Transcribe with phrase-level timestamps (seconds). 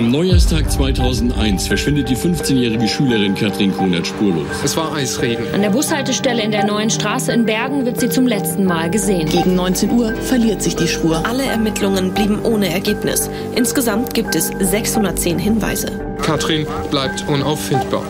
[0.00, 4.46] Am Neujahrstag 2001 verschwindet die 15-jährige Schülerin Katrin Kunert spurlos.
[4.64, 5.44] Es war Eisregen.
[5.52, 9.28] An der Bushaltestelle in der neuen Straße in Bergen wird sie zum letzten Mal gesehen.
[9.28, 11.22] Gegen 19 Uhr verliert sich die Spur.
[11.26, 13.28] Alle Ermittlungen blieben ohne Ergebnis.
[13.54, 15.88] Insgesamt gibt es 610 Hinweise.
[16.22, 18.04] Katrin bleibt unauffindbar.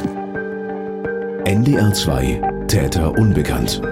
[1.44, 3.82] NDR 2 Täter unbekannt.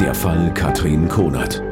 [0.00, 1.62] Der Fall Katrin Konert.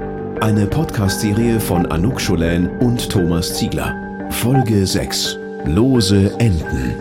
[0.43, 3.97] Eine Podcast-Serie von Anouk Scholen und Thomas Ziegler.
[4.29, 5.39] Folge 6.
[5.67, 6.95] Lose Enden.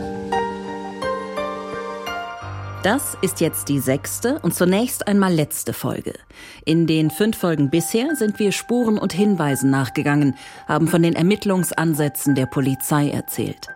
[2.81, 6.13] Das ist jetzt die sechste und zunächst einmal letzte Folge.
[6.63, 12.35] In den fünf Folgen bisher sind wir Spuren und Hinweisen nachgegangen, haben von den Ermittlungsansätzen
[12.35, 13.67] der Polizei erzählt.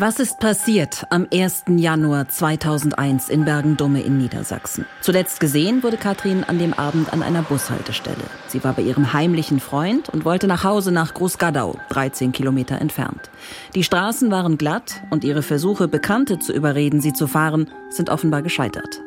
[0.00, 1.64] Was ist passiert am 1.
[1.76, 4.86] Januar 2001 in Bergen-Dumme in Niedersachsen?
[5.00, 8.22] Zuletzt gesehen wurde Katrin an dem Abend an einer Bushaltestelle.
[8.46, 13.28] Sie war bei ihrem heimlichen Freund und wollte nach Hause nach Großgadau, 13 Kilometer entfernt.
[13.74, 18.42] Die Straßen waren glatt und ihre Versuche, Bekannte zu überreden, sie zu fahren, sind offenbar
[18.42, 19.02] gescheitert.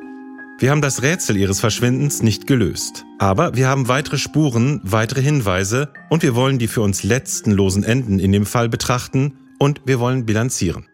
[0.59, 3.05] Wir haben das Rätsel ihres Verschwindens nicht gelöst.
[3.17, 7.85] Aber wir haben weitere Spuren, weitere Hinweise und wir wollen die für uns letzten losen
[7.85, 10.87] Enden in dem Fall betrachten und wir wollen bilanzieren.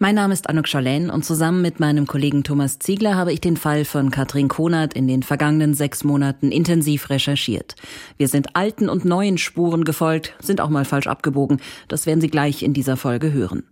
[0.00, 3.56] Mein Name ist Anuk Schalen und zusammen mit meinem Kollegen Thomas Ziegler habe ich den
[3.56, 7.76] Fall von Katrin Konert in den vergangenen sechs Monaten intensiv recherchiert.
[8.16, 11.60] Wir sind alten und neuen Spuren gefolgt, sind auch mal falsch abgebogen.
[11.86, 13.62] Das werden Sie gleich in dieser Folge hören.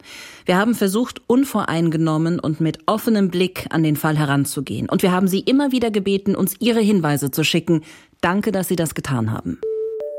[0.44, 4.88] Wir haben versucht, unvoreingenommen und mit offenem Blick an den Fall heranzugehen.
[4.88, 7.82] Und wir haben Sie immer wieder gebeten, uns Ihre Hinweise zu schicken.
[8.20, 9.58] Danke, dass Sie das getan haben.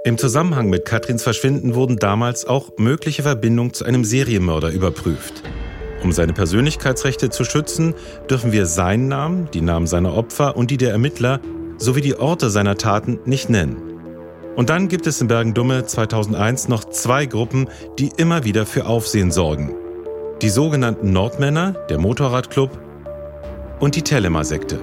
[0.07, 5.43] Im Zusammenhang mit Katrins Verschwinden wurden damals auch mögliche Verbindungen zu einem Serienmörder überprüft.
[6.01, 7.93] Um seine Persönlichkeitsrechte zu schützen,
[8.29, 11.41] dürfen wir seinen Namen, die Namen seiner Opfer und die der Ermittler
[11.77, 13.75] sowie die Orte seiner Taten nicht nennen.
[14.55, 17.67] Und dann gibt es in Bergen-Dumme 2001 noch zwei Gruppen,
[17.99, 19.75] die immer wieder für Aufsehen sorgen.
[20.41, 22.71] Die sogenannten Nordmänner, der Motorradclub
[23.81, 24.79] und die Telema-Sekte.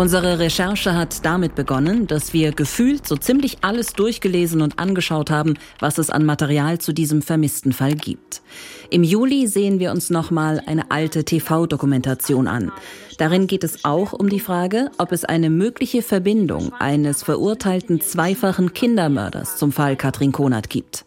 [0.00, 5.58] Unsere Recherche hat damit begonnen, dass wir gefühlt so ziemlich alles durchgelesen und angeschaut haben,
[5.78, 8.40] was es an Material zu diesem vermissten Fall gibt.
[8.88, 12.72] Im Juli sehen wir uns nochmal eine alte TV-Dokumentation an.
[13.18, 18.72] Darin geht es auch um die Frage, ob es eine mögliche Verbindung eines verurteilten zweifachen
[18.72, 21.04] Kindermörders zum Fall Katrin Konert gibt.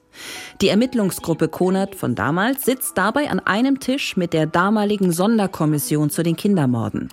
[0.62, 6.24] Die Ermittlungsgruppe Konert von damals sitzt dabei an einem Tisch mit der damaligen Sonderkommission zu
[6.24, 7.10] den Kindermorden.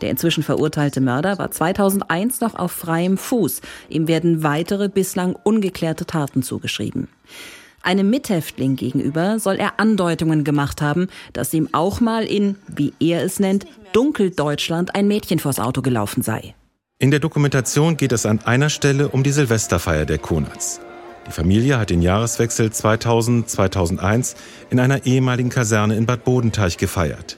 [0.00, 3.60] Der inzwischen verurteilte Mörder war 2001 noch auf freiem Fuß.
[3.88, 7.08] Ihm werden weitere bislang ungeklärte Taten zugeschrieben.
[7.82, 13.22] Einem Mithäftling gegenüber soll er Andeutungen gemacht haben, dass ihm auch mal in, wie er
[13.22, 16.54] es nennt, Dunkeldeutschland ein Mädchen vors Auto gelaufen sei.
[16.98, 20.80] In der Dokumentation geht es an einer Stelle um die Silvesterfeier der Konats.
[21.26, 24.34] Die Familie hat den Jahreswechsel 2000-2001
[24.70, 27.36] in einer ehemaligen Kaserne in Bad Bodenteich gefeiert.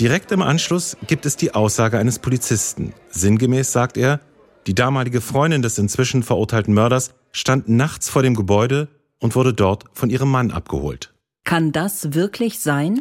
[0.00, 2.92] Direkt im Anschluss gibt es die Aussage eines Polizisten.
[3.10, 4.20] Sinngemäß sagt er,
[4.66, 8.88] die damalige Freundin des inzwischen verurteilten Mörders stand nachts vor dem Gebäude
[9.20, 11.12] und wurde dort von ihrem Mann abgeholt.
[11.44, 13.00] Kann das wirklich sein?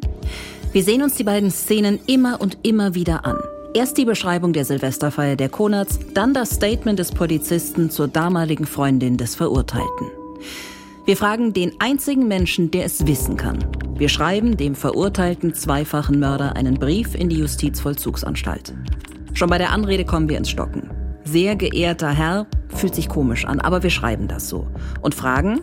[0.74, 3.38] Wir sehen uns die beiden Szenen immer und immer wieder an.
[3.76, 9.18] Erst die Beschreibung der Silvesterfeier der Konats, dann das Statement des Polizisten zur damaligen Freundin
[9.18, 10.12] des Verurteilten.
[11.06, 13.66] Wir fragen den einzigen Menschen, der es wissen kann.
[13.96, 18.76] Wir schreiben dem verurteilten zweifachen Mörder einen Brief in die Justizvollzugsanstalt.
[19.34, 20.92] Schon bei der Anrede kommen wir ins Stocken.
[21.26, 24.68] Sehr geehrter Herr, fühlt sich komisch an, aber wir schreiben das so.
[25.02, 25.62] Und fragen,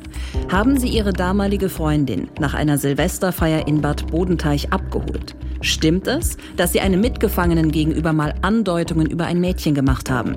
[0.50, 5.36] haben Sie Ihre damalige Freundin nach einer Silvesterfeier in Bad Bodenteich abgeholt?
[5.60, 10.36] Stimmt es, dass Sie einem Mitgefangenen gegenüber mal Andeutungen über ein Mädchen gemacht haben?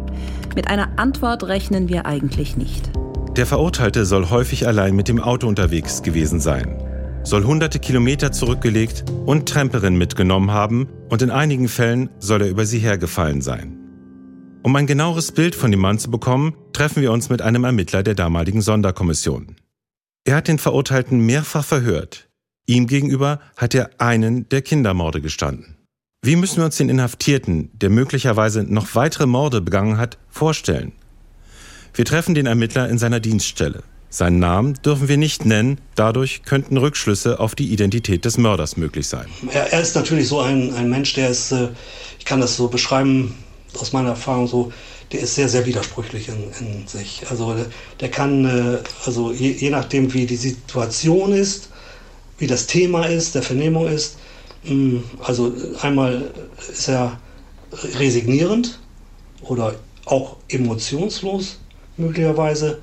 [0.56, 2.92] Mit einer Antwort rechnen wir eigentlich nicht.
[3.38, 6.78] Der Verurteilte soll häufig allein mit dem Auto unterwegs gewesen sein,
[7.24, 12.66] soll hunderte Kilometer zurückgelegt und Tramperin mitgenommen haben und in einigen Fällen soll er über
[12.66, 13.73] sie hergefallen sein.
[14.66, 18.02] Um ein genaueres Bild von dem Mann zu bekommen, treffen wir uns mit einem Ermittler
[18.02, 19.58] der damaligen Sonderkommission.
[20.24, 22.30] Er hat den Verurteilten mehrfach verhört.
[22.66, 25.76] Ihm gegenüber hat er einen der Kindermorde gestanden.
[26.22, 30.94] Wie müssen wir uns den Inhaftierten, der möglicherweise noch weitere Morde begangen hat, vorstellen?
[31.94, 33.84] Wir treffen den Ermittler in seiner Dienststelle.
[34.10, 39.08] Seinen Namen dürfen wir nicht nennen, dadurch könnten Rückschlüsse auf die Identität des Mörders möglich
[39.08, 39.26] sein.
[39.52, 41.70] Er, ist natürlich so ein, ein Mensch, der ist, äh,
[42.18, 43.34] ich kann das so beschreiben,
[43.80, 44.72] aus meiner Erfahrung so,
[45.12, 47.24] der ist sehr, sehr widersprüchlich in, in sich.
[47.30, 47.56] Also
[48.00, 51.70] der, kann, äh, also je, je, nachdem wie die Situation ist,
[52.38, 54.18] wie das Thema ist, der Vernehmung ist,
[54.64, 56.32] mh, mm, also einmal
[56.72, 57.20] ist er
[58.00, 58.80] resignierend
[59.42, 61.60] oder auch emotionslos
[61.98, 62.80] möglicherweise.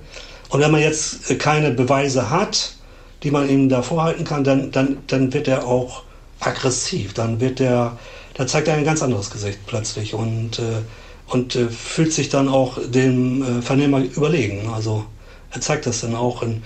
[0.50, 2.74] Und wenn man jetzt keine Beweise hat,
[3.22, 6.02] die man ihm da vorhalten kann, dann, dann, dann wird er auch
[6.40, 7.12] aggressiv.
[7.14, 7.98] Dann wird er,
[8.34, 10.82] da zeigt er ein ganz anderes Gesicht plötzlich und, äh,
[11.26, 14.68] und äh, fühlt sich dann auch dem äh, Vernehmer überlegen.
[14.72, 15.04] Also
[15.50, 16.62] er zeigt das dann auch in,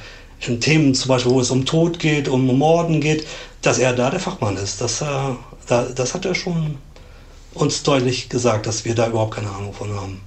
[0.47, 3.27] in Themen, zum Beispiel, wo es um Tod geht, um Morden geht,
[3.63, 4.81] dass er da der Fachmann ist.
[4.81, 5.07] Das, äh,
[5.67, 6.77] da, das hat er schon
[7.55, 10.21] uns deutlich gesagt, dass wir da überhaupt keine Ahnung von haben.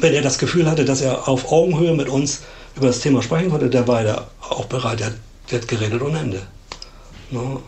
[0.00, 2.42] Wenn er das Gefühl hatte, dass er auf Augenhöhe mit uns
[2.76, 5.00] über das Thema sprechen konnte, der war da auch bereit.
[5.00, 5.12] Der,
[5.58, 6.42] hat geredet ohne Ende.
[7.30, 7.62] No.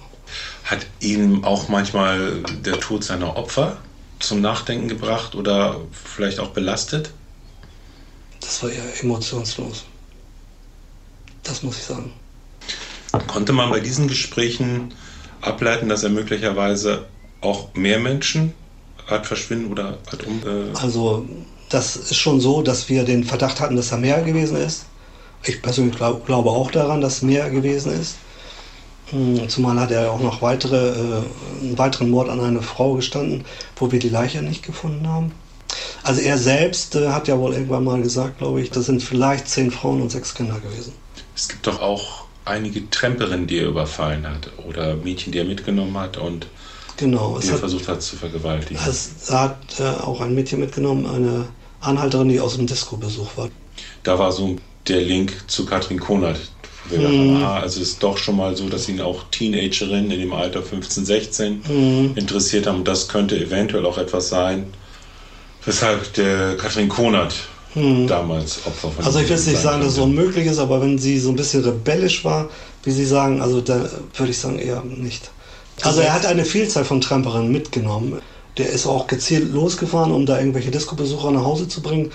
[0.71, 3.79] Hat ihn auch manchmal der Tod seiner Opfer
[4.21, 7.11] zum Nachdenken gebracht oder vielleicht auch belastet?
[8.39, 9.85] Das war eher emotionslos.
[11.43, 12.13] Das muss ich sagen.
[13.27, 14.95] Konnte man bei diesen Gesprächen
[15.41, 17.07] ableiten, dass er möglicherweise
[17.41, 18.55] auch mehr Menschen
[19.09, 20.41] hat verschwinden oder hat um.
[20.47, 21.27] Äh also,
[21.69, 24.85] das ist schon so, dass wir den Verdacht hatten, dass er mehr gewesen ist.
[25.43, 28.15] Ich persönlich glaub, glaube auch daran, dass mehr gewesen ist.
[29.11, 31.23] Hm, zumal hat er auch noch weitere, äh,
[31.63, 33.45] einen weiteren Mord an eine Frau gestanden,
[33.77, 35.33] wo wir die Leiche nicht gefunden haben.
[36.03, 39.49] Also er selbst äh, hat ja wohl irgendwann mal gesagt, glaube ich, das sind vielleicht
[39.49, 40.93] zehn Frauen und sechs Kinder gewesen.
[41.35, 45.97] Es gibt doch auch einige Tremperinnen, die er überfallen hat oder Mädchen, die er mitgenommen
[45.99, 46.47] hat und
[46.97, 48.81] genau, die er hat, versucht hat zu vergewaltigen.
[48.87, 51.47] Es hat äh, auch ein Mädchen mitgenommen, eine
[51.81, 53.49] Anhalterin, die aus dem Disco-Besuch war.
[54.03, 54.57] Da war so
[54.91, 56.39] der Link zu Katrin Konert.
[56.89, 57.03] Hm.
[57.03, 60.33] dachten, ah, also es ist doch schon mal so, dass ihn auch Teenagerinnen in dem
[60.33, 62.13] Alter 15, 16 hm.
[62.17, 62.79] interessiert haben.
[62.79, 64.65] Und das könnte eventuell auch etwas sein,
[65.65, 67.35] weshalb der Katrin Konert
[67.75, 68.07] hm.
[68.07, 71.19] damals Opfer von Also ich will nicht sagen, dass es unmöglich ist, aber wenn sie
[71.19, 72.49] so ein bisschen rebellisch war,
[72.83, 75.31] wie Sie sagen, also da würde ich sagen eher nicht.
[75.83, 78.21] Also er hat eine Vielzahl von Tramperinnen mitgenommen.
[78.59, 82.11] Der ist auch gezielt losgefahren, um da irgendwelche Disco-Besucher nach Hause zu bringen.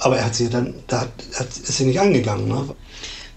[0.00, 2.48] Aber er hat sie dann, da hat, ist sie nicht angegangen.
[2.48, 2.74] Ne?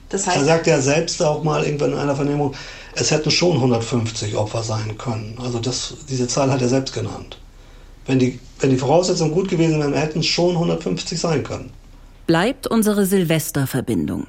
[0.10, 2.54] Das heißt, er sagt ja selbst auch mal irgendwann in einer Vernehmung,
[2.96, 5.38] es hätten schon 150 Opfer sein können.
[5.42, 7.38] Also das, diese Zahl hat er selbst genannt.
[8.06, 11.72] Wenn die, wenn die Voraussetzungen gut gewesen wären, hätten es schon 150 sein können.
[12.28, 14.28] Bleibt unsere Silvesterverbindung.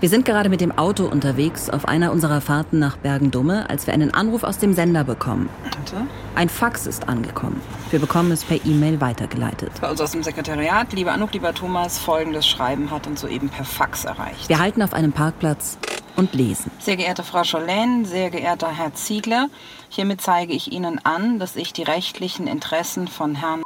[0.00, 3.94] Wir sind gerade mit dem Auto unterwegs auf einer unserer Fahrten nach Bergen-Dumme, als wir
[3.94, 5.48] einen Anruf aus dem Sender bekommen.
[5.64, 6.06] Bitte?
[6.36, 7.60] Ein Fax ist angekommen.
[7.90, 9.72] Wir bekommen es per E-Mail weitergeleitet.
[9.80, 13.64] Bei uns aus dem Sekretariat, lieber Anuk, lieber Thomas, folgendes Schreiben hat uns soeben per
[13.64, 14.48] Fax erreicht.
[14.48, 15.78] Wir halten auf einem Parkplatz
[16.14, 16.70] und lesen.
[16.78, 19.48] Sehr geehrte Frau Schollen, sehr geehrter Herr Ziegler,
[19.88, 23.64] hiermit zeige ich Ihnen an, dass ich die rechtlichen Interessen von Herrn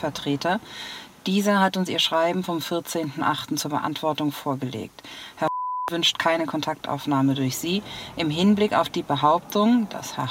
[0.00, 0.58] vertrete.
[1.26, 3.56] Dieser hat uns ihr Schreiben vom 14.08.
[3.56, 5.02] zur Beantwortung vorgelegt.
[5.36, 5.49] Herr
[5.90, 7.82] wünscht keine Kontaktaufnahme durch Sie
[8.16, 10.30] im Hinblick auf die Behauptung, dass Herr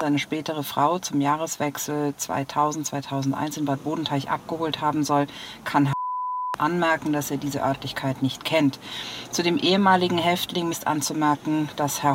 [0.00, 5.26] seine spätere Frau zum Jahreswechsel 2000-2001 in Bad Bodenteich abgeholt haben soll,
[5.64, 5.94] kann Herr
[6.58, 8.78] anmerken, dass er diese Örtlichkeit nicht kennt.
[9.32, 12.14] Zu dem ehemaligen Häftling ist anzumerken, dass Herr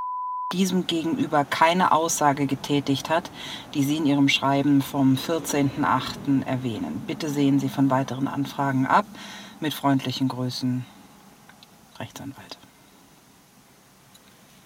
[0.53, 3.29] diesem gegenüber keine Aussage getätigt hat,
[3.73, 6.45] die Sie in Ihrem Schreiben vom 14.08.
[6.45, 7.03] erwähnen.
[7.05, 9.05] Bitte sehen Sie von weiteren Anfragen ab.
[9.59, 10.85] Mit freundlichen Grüßen,
[11.99, 12.57] Rechtsanwalt.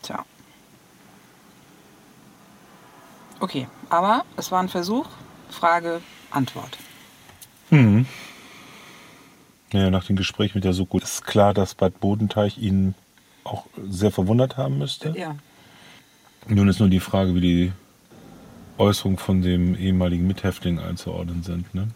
[0.07, 0.23] Tja.
[3.41, 5.05] Okay, aber es war ein Versuch.
[5.49, 6.01] Frage,
[6.31, 6.77] Antwort.
[7.69, 8.05] Hm.
[9.73, 12.95] Ja, nach dem Gespräch mit der Soko ist klar, dass Bad Bodenteich ihn
[13.43, 15.09] auch sehr verwundert haben müsste.
[15.09, 15.35] Ja.
[16.47, 17.73] Nun ist nur die Frage, wie die
[18.77, 21.75] Äußerungen von dem ehemaligen Mithäftling einzuordnen sind.
[21.75, 21.89] Ne?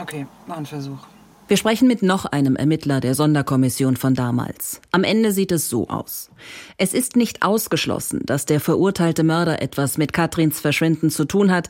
[0.00, 1.00] Okay, noch ein Versuch.
[1.46, 4.80] Wir sprechen mit noch einem Ermittler der Sonderkommission von damals.
[4.92, 6.30] Am Ende sieht es so aus.
[6.78, 11.68] Es ist nicht ausgeschlossen, dass der verurteilte Mörder etwas mit Katrins Verschwinden zu tun hat,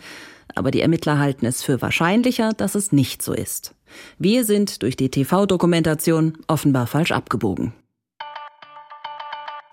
[0.55, 3.75] aber die Ermittler halten es für wahrscheinlicher, dass es nicht so ist.
[4.17, 7.73] Wir sind durch die TV-Dokumentation offenbar falsch abgebogen.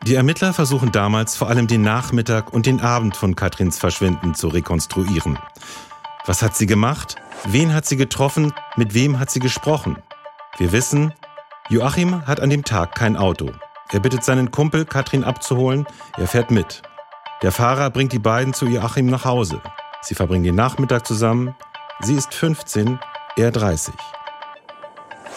[0.08, 4.48] Die Ermittler versuchen damals vor allem den Nachmittag und den Abend von Katrins Verschwinden zu
[4.48, 5.38] rekonstruieren.
[6.26, 7.16] Was hat sie gemacht?
[7.46, 8.54] Wen hat sie getroffen?
[8.76, 9.98] Mit wem hat sie gesprochen?
[10.58, 11.14] Wir wissen,
[11.70, 13.52] Joachim hat an dem Tag kein Auto.
[13.92, 15.86] Er bittet seinen Kumpel, Katrin abzuholen.
[16.18, 16.82] Er fährt mit.
[17.42, 19.62] Der Fahrer bringt die beiden zu Joachim nach Hause.
[20.02, 21.56] Sie verbringen den Nachmittag zusammen.
[22.02, 23.00] Sie ist 15,
[23.36, 23.94] er 30.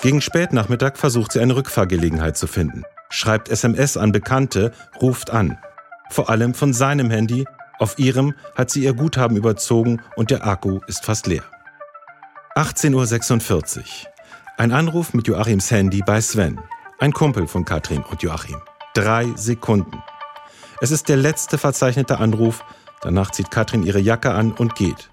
[0.03, 5.59] Gegen Spätnachmittag versucht sie eine Rückfahrgelegenheit zu finden schreibt SMS an Bekannte, ruft an.
[6.11, 7.45] Vor allem von seinem Handy.
[7.79, 11.45] Auf ihrem hat sie ihr Guthaben überzogen und der Akku ist fast leer.
[12.57, 13.85] 18.46 Uhr.
[14.57, 16.61] Ein Anruf mit Joachims Handy bei Sven,
[17.01, 18.59] ein Kumpel von Katrin und Joachim.
[18.95, 20.01] Drei Sekunden.
[20.81, 22.65] Es ist der letzte verzeichnete Anruf.
[23.03, 25.11] Danach zieht Katrin ihre Jacke an und geht.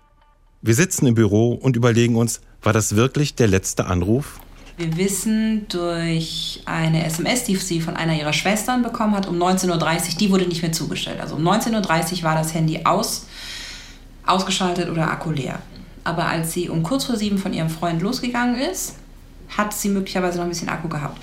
[0.62, 4.40] Wir sitzen im Büro und überlegen uns, war das wirklich der letzte Anruf?
[4.78, 9.70] Wir wissen durch eine SMS, die sie von einer ihrer Schwestern bekommen hat, um 19.30
[9.70, 11.20] Uhr, die wurde nicht mehr zugestellt.
[11.20, 13.28] Also um 19.30 Uhr war das Handy aus,
[14.26, 15.60] ausgeschaltet oder Akku leer.
[16.04, 18.96] Aber als sie um kurz vor sieben von ihrem Freund losgegangen ist,
[19.50, 21.22] hat sie möglicherweise noch ein bisschen Akku gehabt.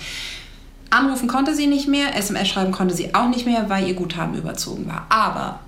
[0.89, 4.35] Anrufen konnte sie nicht mehr, SMS schreiben konnte sie auch nicht mehr, weil ihr Guthaben
[4.35, 5.05] überzogen war.
[5.09, 5.59] Aber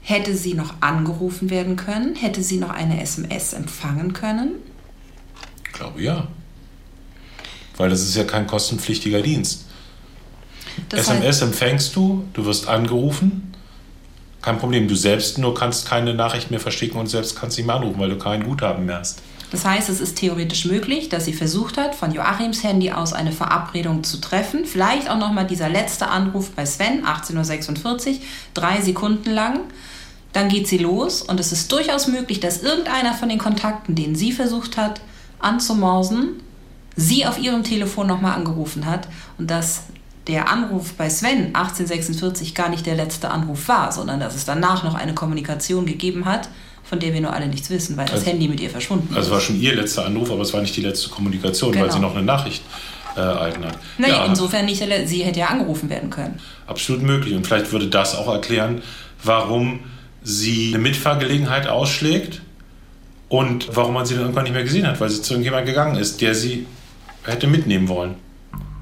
[0.00, 2.16] hätte sie noch angerufen werden können?
[2.16, 4.54] Hätte sie noch eine SMS empfangen können?
[5.64, 6.28] Ich glaube ja.
[7.76, 9.66] Weil das ist ja kein kostenpflichtiger Dienst.
[10.88, 13.54] Das SMS empfängst du, du wirst angerufen.
[14.40, 17.76] Kein Problem, du selbst nur kannst keine Nachricht mehr verschicken und selbst kannst nicht mehr
[17.76, 19.22] anrufen, weil du kein Guthaben mehr hast.
[19.52, 23.32] Das heißt, es ist theoretisch möglich, dass sie versucht hat, von Joachims Handy aus eine
[23.32, 24.64] Verabredung zu treffen.
[24.64, 28.16] Vielleicht auch nochmal dieser letzte Anruf bei Sven, 18.46 Uhr,
[28.54, 29.60] drei Sekunden lang.
[30.32, 34.16] Dann geht sie los und es ist durchaus möglich, dass irgendeiner von den Kontakten, den
[34.16, 35.02] sie versucht hat
[35.38, 36.40] anzumorsen,
[36.96, 39.08] sie auf ihrem Telefon nochmal angerufen hat
[39.38, 39.84] und dass
[40.26, 44.84] der Anruf bei Sven 1846 gar nicht der letzte Anruf war, sondern dass es danach
[44.84, 46.48] noch eine Kommunikation gegeben hat
[46.92, 49.16] von der wir nur alle nichts wissen, weil das also, Handy mit ihr verschwunden ist.
[49.16, 51.86] Also war schon ihr letzter Anruf, aber es war nicht die letzte Kommunikation, genau.
[51.86, 52.62] weil sie noch eine Nachricht
[53.16, 53.78] äh, erhalten hat.
[53.96, 56.38] Naja, ja, insofern nicht, sie hätte ja angerufen werden können.
[56.66, 57.34] Absolut möglich.
[57.34, 58.82] Und vielleicht würde das auch erklären,
[59.24, 59.80] warum
[60.22, 62.42] sie eine Mitfahrgelegenheit ausschlägt
[63.30, 65.96] und warum man sie dann irgendwann nicht mehr gesehen hat, weil sie zu irgendjemandem gegangen
[65.96, 66.66] ist, der sie
[67.24, 68.16] hätte mitnehmen wollen.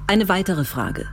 [0.07, 1.07] Eine weitere Frage.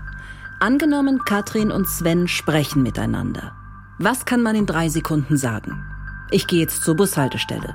[0.60, 3.52] Angenommen, Katrin und Sven sprechen miteinander.
[3.98, 5.84] Was kann man in drei Sekunden sagen?
[6.30, 7.74] Ich gehe jetzt zur Bushaltestelle.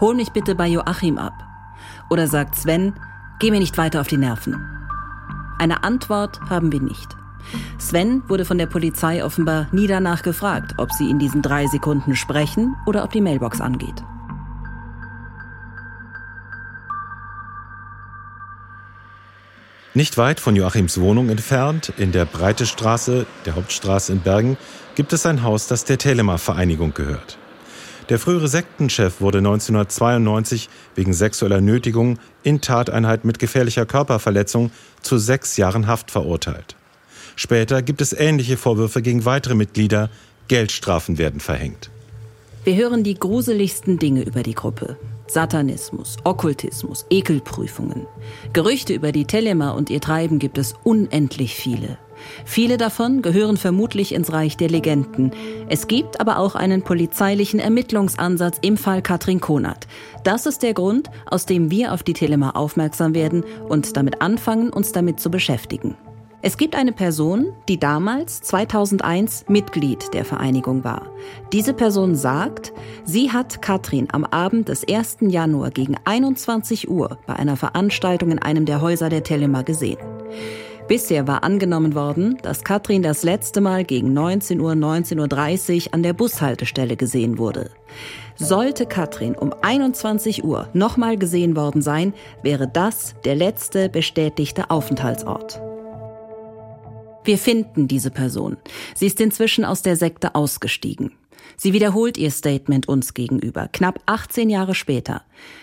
[0.00, 1.34] Hol mich bitte bei Joachim ab.
[2.10, 2.94] Oder sagt Sven,
[3.38, 4.56] geh mir nicht weiter auf die Nerven.
[5.58, 7.16] Eine Antwort haben wir nicht.
[7.78, 12.14] Sven wurde von der Polizei offenbar nie danach gefragt, ob sie in diesen drei Sekunden
[12.14, 14.04] sprechen oder ob die Mailbox angeht.
[19.98, 24.56] Nicht weit von Joachims Wohnung entfernt, in der Breite Straße, der Hauptstraße in Bergen,
[24.94, 27.36] gibt es ein Haus, das der Telema-Vereinigung gehört.
[28.08, 34.70] Der frühere Sektenchef wurde 1992 wegen sexueller Nötigung in Tateinheit mit gefährlicher Körperverletzung
[35.02, 36.76] zu sechs Jahren Haft verurteilt.
[37.34, 40.10] Später gibt es ähnliche Vorwürfe gegen weitere Mitglieder.
[40.46, 41.90] Geldstrafen werden verhängt.
[42.62, 44.96] Wir hören die gruseligsten Dinge über die Gruppe.
[45.28, 48.06] Satanismus, Okkultismus, Ekelprüfungen.
[48.52, 51.98] Gerüchte über die Telema und ihr Treiben gibt es unendlich viele.
[52.44, 55.32] Viele davon gehören vermutlich ins Reich der Legenden.
[55.68, 59.86] Es gibt aber auch einen polizeilichen Ermittlungsansatz im Fall Katrin Konert.
[60.24, 64.70] Das ist der Grund, aus dem wir auf die Telema aufmerksam werden und damit anfangen,
[64.70, 65.96] uns damit zu beschäftigen.
[66.40, 71.10] Es gibt eine Person, die damals 2001 Mitglied der Vereinigung war.
[71.52, 72.72] Diese Person sagt,
[73.04, 75.18] sie hat Katrin am Abend des 1.
[75.22, 79.98] Januar gegen 21 Uhr bei einer Veranstaltung in einem der Häuser der Telema gesehen.
[80.86, 86.04] Bisher war angenommen worden, dass Katrin das letzte Mal gegen 19 Uhr, 19.30 Uhr an
[86.04, 87.70] der Bushaltestelle gesehen wurde.
[88.36, 95.60] Sollte Katrin um 21 Uhr nochmal gesehen worden sein, wäre das der letzte bestätigte Aufenthaltsort.
[97.24, 98.56] Wir finden diese Person.
[98.94, 101.12] Sie ist inzwischen aus der Sekte ausgestiegen.
[101.56, 105.22] Sie wiederholt ihr Statement uns gegenüber, knapp 18 Jahre später.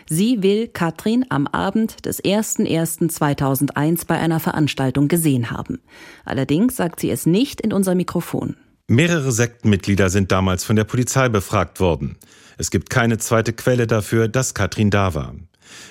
[0.09, 5.79] Sie will Katrin am Abend des 01.01.2001 bei einer Veranstaltung gesehen haben.
[6.25, 8.57] Allerdings sagt sie es nicht in unser Mikrofon.
[8.87, 12.17] Mehrere Sektenmitglieder sind damals von der Polizei befragt worden.
[12.57, 15.33] Es gibt keine zweite Quelle dafür, dass Katrin da war.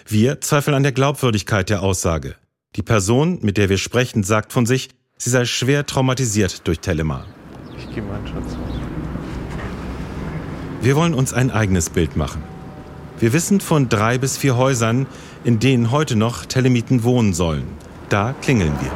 [0.07, 2.37] Wir zweifeln an der Glaubwürdigkeit der Aussage.
[2.77, 4.91] Die Person, mit der wir sprechen, sagt von sich,
[5.25, 7.25] sie sei schwer traumatisiert durch Telema.
[7.79, 8.59] Ich gehe meinen Schatz.
[10.83, 12.43] Wir wollen uns ein eigenes Bild machen.
[13.21, 15.07] Wir wissen von drei bis vier Häusern,
[15.43, 17.65] in denen heute noch Telemiten wohnen sollen.
[18.11, 18.91] Da klingeln wir.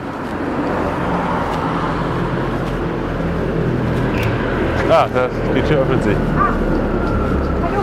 [4.91, 6.17] Ah, das, die Tür öffnet sich.
[6.37, 6.53] Ah,
[7.63, 7.83] hallo.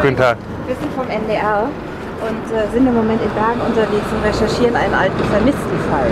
[0.00, 0.38] Guten Tag.
[0.68, 1.68] Wir sind vom NDR
[2.22, 6.10] und äh, sind im Moment in Bergen unterwegs und recherchieren einen alten Vermisstenfall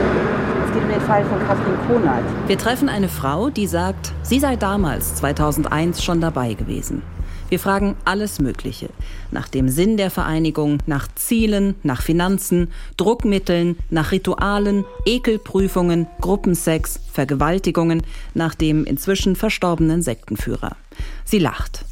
[0.74, 2.24] geht um den Fall von Katrin Konert.
[2.46, 7.02] Wir treffen eine Frau, die sagt, sie sei damals, 2001, schon dabei gewesen.
[7.48, 8.88] Wir fragen alles Mögliche.
[9.30, 18.02] Nach dem Sinn der Vereinigung, nach Zielen, nach Finanzen, Druckmitteln, nach Ritualen, Ekelprüfungen, Gruppensex, Vergewaltigungen,
[18.32, 20.76] nach dem inzwischen verstorbenen Sektenführer.
[21.24, 21.84] Sie lacht.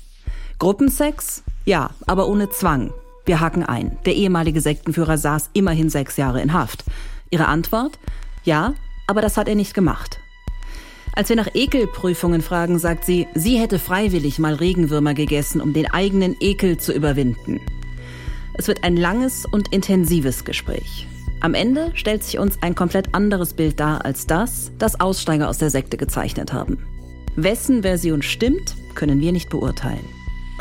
[0.58, 1.44] Gruppensex?
[1.64, 2.92] Ja, aber ohne Zwang.
[3.24, 3.98] Wir haken ein.
[4.04, 6.84] Der ehemalige Sektenführer saß immerhin sechs Jahre in Haft.
[7.30, 7.98] Ihre Antwort?
[8.44, 8.74] Ja,
[9.06, 10.18] aber das hat er nicht gemacht.
[11.14, 15.90] Als wir nach Ekelprüfungen fragen, sagt sie, sie hätte freiwillig mal Regenwürmer gegessen, um den
[15.90, 17.60] eigenen Ekel zu überwinden.
[18.54, 21.06] Es wird ein langes und intensives Gespräch.
[21.40, 25.58] Am Ende stellt sich uns ein komplett anderes Bild dar als das, das Aussteiger aus
[25.58, 26.78] der Sekte gezeichnet haben.
[27.36, 30.04] Wessen Version stimmt, können wir nicht beurteilen.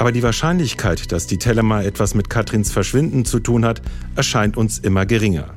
[0.01, 3.83] Aber die Wahrscheinlichkeit, dass die Telema etwas mit Katrins Verschwinden zu tun hat,
[4.15, 5.53] erscheint uns immer geringer.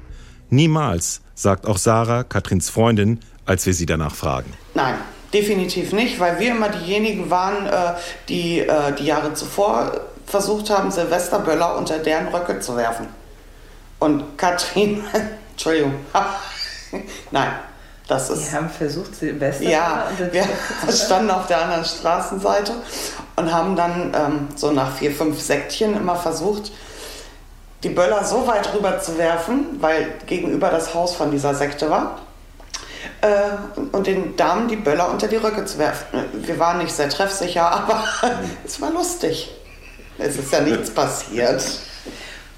[0.50, 4.52] Niemals, sagt auch Sarah, Katrins Freundin, als wir sie danach fragen.
[4.74, 4.96] Nein,
[5.32, 7.94] definitiv nicht, weil wir immer diejenigen waren, äh,
[8.28, 13.06] die äh, die Jahre zuvor versucht haben, Silvesterböller unter deren Röcke zu werfen.
[13.98, 15.04] Und Katrin,
[15.52, 15.94] Entschuldigung,
[17.30, 17.48] nein,
[18.08, 18.52] das ist.
[18.52, 19.64] Wir haben versucht, Silvester.
[19.64, 20.44] Ja, wir
[20.92, 22.74] standen auf der anderen Straßenseite
[23.36, 26.72] und haben dann ähm, so nach vier, fünf Säckchen immer versucht,
[27.82, 32.18] die Böller so weit rüber zu werfen, weil gegenüber das Haus von dieser Sekte war.
[33.20, 36.24] Äh, und den Damen die Böller unter die Röcke zu werfen.
[36.32, 38.04] Wir waren nicht sehr treffsicher, aber
[38.64, 39.50] es war lustig.
[40.18, 41.62] Es ist ja nichts passiert.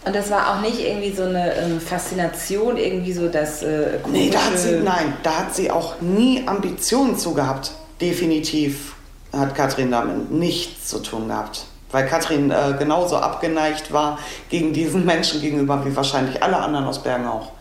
[0.05, 3.65] Und das war auch nicht irgendwie so eine ähm, Faszination, irgendwie so das.
[3.65, 7.73] Äh, nee, da hat sie, nein, da hat sie auch nie Ambitionen zu gehabt.
[8.01, 8.96] Definitiv
[9.39, 11.67] hat Katrin damit nichts zu tun gehabt.
[11.93, 17.03] Weil Katrin äh, genauso abgeneigt war gegen diesen Menschen gegenüber wie wahrscheinlich alle anderen aus
[17.03, 17.53] Bergen auch.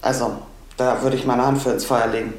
[0.00, 0.36] Also,
[0.76, 2.34] da würde ich meine Hand für ins Feuer legen.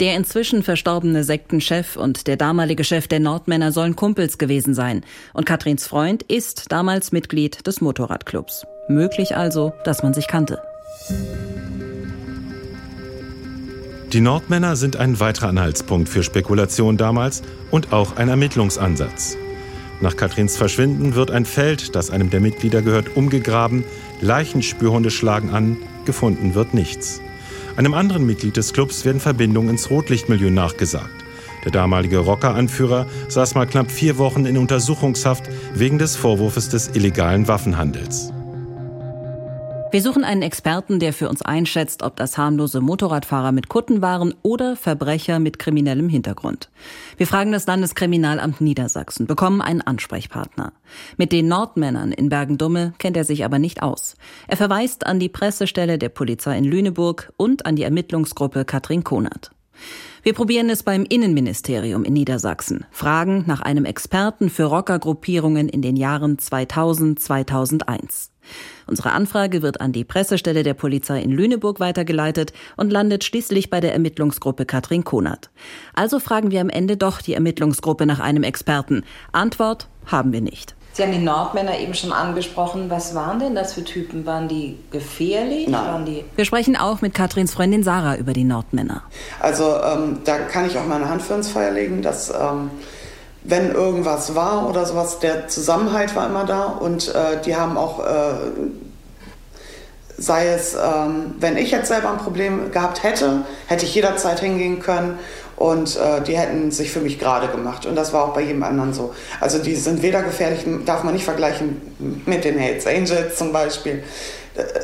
[0.00, 5.04] Der inzwischen verstorbene Sektenchef und der damalige Chef der Nordmänner sollen Kumpels gewesen sein.
[5.32, 8.66] Und Katrins Freund ist damals Mitglied des Motorradclubs.
[8.88, 10.60] Möglich also, dass man sich kannte.
[14.12, 19.38] Die Nordmänner sind ein weiterer Anhaltspunkt für Spekulation damals und auch ein Ermittlungsansatz.
[20.02, 23.84] Nach Katrins Verschwinden wird ein Feld, das einem der Mitglieder gehört, umgegraben,
[24.20, 27.22] Leichenspürhunde schlagen an, gefunden wird nichts.
[27.76, 31.24] Einem anderen Mitglied des Clubs werden Verbindungen ins Rotlichtmilieu nachgesagt.
[31.64, 37.48] Der damalige Rocker-Anführer saß mal knapp vier Wochen in Untersuchungshaft wegen des Vorwurfs des illegalen
[37.48, 38.30] Waffenhandels.
[39.92, 44.34] Wir suchen einen Experten, der für uns einschätzt, ob das harmlose Motorradfahrer mit Kutten waren
[44.40, 46.70] oder Verbrecher mit kriminellem Hintergrund.
[47.18, 50.72] Wir fragen das Landeskriminalamt Niedersachsen, bekommen einen Ansprechpartner.
[51.18, 54.16] Mit den Nordmännern in Bergendumme kennt er sich aber nicht aus.
[54.48, 59.50] Er verweist an die Pressestelle der Polizei in Lüneburg und an die Ermittlungsgruppe Katrin Konert.
[60.22, 65.96] Wir probieren es beim Innenministerium in Niedersachsen, fragen nach einem Experten für Rockergruppierungen in den
[65.96, 68.31] Jahren 2000, 2001.
[68.86, 73.80] Unsere Anfrage wird an die Pressestelle der Polizei in Lüneburg weitergeleitet und landet schließlich bei
[73.80, 75.50] der Ermittlungsgruppe Katrin Konert.
[75.94, 79.04] Also fragen wir am Ende doch die Ermittlungsgruppe nach einem Experten.
[79.32, 80.74] Antwort haben wir nicht.
[80.94, 82.90] Sie haben die Nordmänner eben schon angesprochen.
[82.90, 84.26] Was waren denn das für Typen?
[84.26, 85.66] Waren die gefährlich?
[85.66, 85.86] Nein.
[85.86, 89.02] Waren die wir sprechen auch mit Katrins Freundin Sarah über die Nordmänner.
[89.40, 92.70] Also ähm, da kann ich auch meine Hand für ins Feuer legen, dass ähm,
[93.44, 98.04] wenn irgendwas war oder sowas, der Zusammenhalt war immer da und äh, die haben auch,
[98.04, 98.34] äh,
[100.16, 104.80] sei es, ähm, wenn ich jetzt selber ein Problem gehabt hätte, hätte ich jederzeit hingehen
[104.80, 105.18] können
[105.56, 108.62] und äh, die hätten sich für mich gerade gemacht und das war auch bei jedem
[108.62, 109.12] anderen so.
[109.40, 111.80] Also die sind weder gefährlich, darf man nicht vergleichen
[112.26, 114.04] mit den Hells Angels zum Beispiel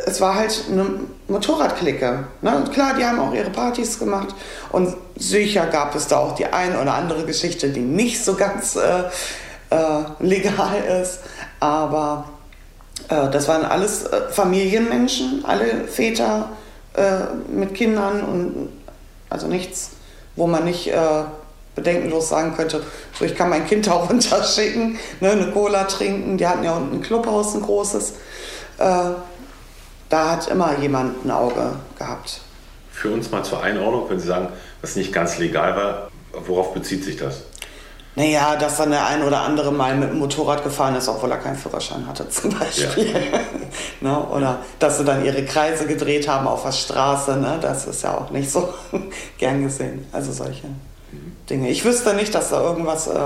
[0.07, 0.87] es war halt eine
[1.28, 2.24] Motorradklicke.
[2.40, 2.64] Ne?
[2.72, 4.35] klar, die haben auch ihre Partys gemacht
[4.72, 8.76] und sicher gab es da auch die eine oder andere Geschichte, die nicht so ganz
[8.76, 9.04] äh,
[9.70, 11.20] äh, legal ist,
[11.61, 12.28] aber
[13.09, 16.50] äh, das waren alles äh, Familienmenschen, alle Väter
[16.94, 18.68] äh, mit Kindern und
[19.28, 19.90] also nichts,
[20.37, 21.24] wo man nicht äh,
[21.74, 26.46] bedenkenlos sagen könnte, so ich kann mein Kind auch runterschicken, ne, eine Cola trinken, die
[26.46, 28.14] hatten ja unten ein Clubhaus, ein großes
[30.09, 32.40] da hat immer jemand ein Auge gehabt.
[32.90, 34.49] Für uns mal zur Einordnung, wenn Sie sagen,
[34.81, 36.11] was nicht ganz legal war,
[36.47, 37.42] worauf bezieht sich das?
[38.18, 41.37] Naja, dass dann der ein oder andere mal mit dem Motorrad gefahren ist, obwohl er
[41.37, 43.12] keinen Führerschein hatte, zum Beispiel.
[43.12, 43.40] Ja.
[44.01, 44.27] ne?
[44.31, 47.37] Oder dass sie dann ihre Kreise gedreht haben auf der Straße.
[47.37, 47.59] Ne?
[47.61, 48.75] Das ist ja auch nicht so
[49.38, 50.05] gern gesehen.
[50.11, 51.37] Also solche mhm.
[51.49, 51.71] Dinge.
[51.71, 53.18] Ich wüsste nicht, dass da irgendwas äh,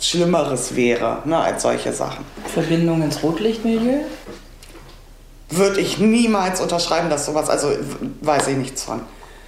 [0.00, 2.24] Schlimmeres wäre ne, als solche Sachen.
[2.52, 4.00] Verbindung ins Rotlichtmilieu?
[5.50, 7.68] Würde ich niemals unterschreiben, dass sowas, also
[8.20, 9.00] weiß ich nichts von.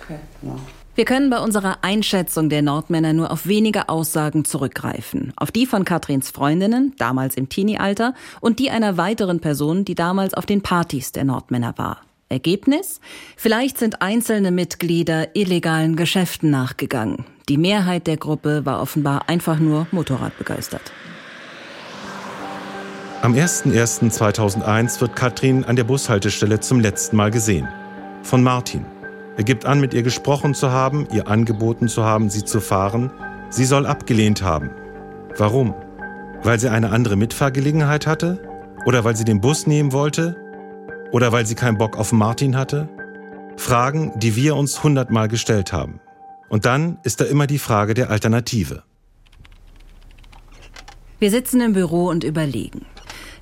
[0.03, 0.19] Okay.
[0.43, 0.57] Ja.
[0.95, 5.35] Wir können bei unserer Einschätzung der Nordmänner nur auf wenige Aussagen zurückgreifen.
[5.37, 10.33] Auf die von Katrins Freundinnen, damals im Teenie-Alter, und die einer weiteren Person, die damals
[10.33, 12.01] auf den Partys der Nordmänner war.
[12.31, 13.01] Ergebnis?
[13.37, 17.27] Vielleicht sind einzelne Mitglieder illegalen Geschäften nachgegangen.
[17.51, 20.93] Die Mehrheit der Gruppe war offenbar einfach nur Motorradbegeistert.
[23.23, 27.67] Am 01.01.2001 wird Katrin an der Bushaltestelle zum letzten Mal gesehen.
[28.23, 28.85] Von Martin.
[29.39, 33.11] Er gibt an, mit ihr gesprochen zu haben, ihr angeboten zu haben, sie zu fahren.
[33.49, 34.71] Sie soll abgelehnt haben.
[35.39, 35.75] Warum?
[36.43, 38.39] Weil sie eine andere Mitfahrgelegenheit hatte?
[38.85, 40.37] Oder weil sie den Bus nehmen wollte?
[41.11, 42.89] Oder weil sie keinen Bock auf Martin hatte?
[43.57, 46.01] Fragen, die wir uns hundertmal gestellt haben.
[46.51, 48.83] Und dann ist da immer die Frage der Alternative.
[51.19, 52.85] Wir sitzen im Büro und überlegen.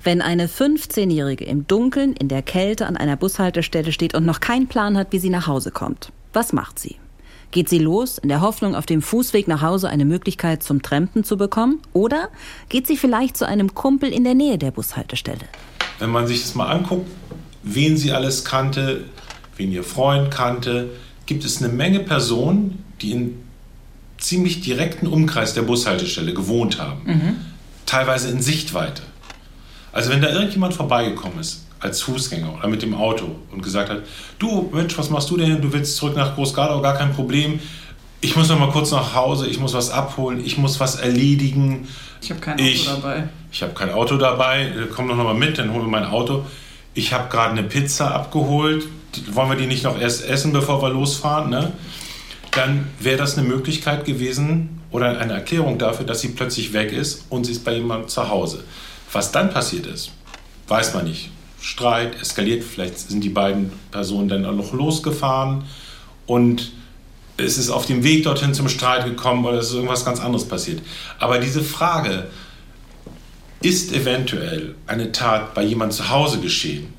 [0.05, 4.67] Wenn eine 15-Jährige im Dunkeln in der Kälte an einer Bushaltestelle steht und noch keinen
[4.67, 6.97] Plan hat, wie sie nach Hause kommt, was macht sie?
[7.49, 11.23] Geht sie los, in der Hoffnung, auf dem Fußweg nach Hause eine Möglichkeit zum Trampen
[11.23, 11.79] zu bekommen?
[11.91, 12.29] Oder
[12.69, 15.45] geht sie vielleicht zu einem Kumpel in der Nähe der Bushaltestelle?
[15.97, 17.09] Wenn man sich das mal anguckt,
[17.63, 19.05] wen sie alles kannte,
[19.57, 20.91] wen ihr Freund kannte,
[21.25, 23.39] gibt es eine Menge Personen, die in
[24.19, 27.01] ziemlich direkten Umkreis der Bushaltestelle gewohnt haben.
[27.05, 27.35] Mhm.
[27.87, 29.01] Teilweise in Sichtweite.
[29.95, 33.99] Also wenn da irgendjemand vorbeigekommen ist, als Fußgänger oder mit dem Auto und gesagt hat,
[34.39, 35.61] du Mensch, was machst du denn?
[35.61, 37.61] Du willst zurück nach Großgadau, gar kein Problem.
[38.19, 41.87] Ich muss noch mal kurz nach Hause, ich muss was abholen, ich muss was erledigen.
[42.21, 43.29] Ich habe kein Auto ich, dabei.
[43.53, 46.43] Ich habe kein Auto dabei, komm doch noch mal mit, dann holen wir mein Auto.
[46.93, 48.83] Ich habe gerade eine Pizza abgeholt,
[49.31, 51.49] wollen wir die nicht noch erst essen, bevor wir losfahren?
[51.49, 51.71] Ne?
[52.51, 57.27] Dann wäre das eine Möglichkeit gewesen oder eine Erklärung dafür, dass sie plötzlich weg ist
[57.29, 58.65] und sie ist bei jemandem zu Hause.
[59.15, 60.11] Was dann passiert ist,
[60.67, 61.29] weiß man nicht.
[61.61, 65.63] Streit eskaliert, vielleicht sind die beiden Personen dann auch noch losgefahren
[66.25, 66.73] und
[67.37, 70.45] es ist auf dem Weg dorthin zum Streit gekommen oder es ist irgendwas ganz anderes
[70.45, 70.81] passiert.
[71.17, 72.27] Aber diese Frage,
[73.61, 76.93] ist eventuell eine Tat bei jemand zu Hause geschehen?